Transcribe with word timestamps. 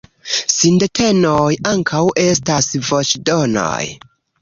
Sindetenoj 0.53 1.51
ankaŭ 1.73 2.03
estas 2.25 2.73
voĉdonoj. 2.91 3.81